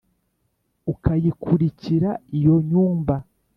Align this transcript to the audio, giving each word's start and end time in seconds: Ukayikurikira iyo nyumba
Ukayikurikira 0.91 2.09
iyo 2.37 2.55
nyumba 2.69 3.15